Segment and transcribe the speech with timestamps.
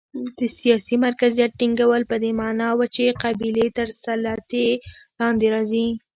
[0.37, 4.67] د سیاسي مرکزیت ټینګول په دې معنا و چې قبیلې تر سلطې
[5.19, 5.87] لاندې راځي.